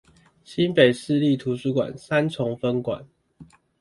[0.43, 3.05] 新北市立圖書館三重分館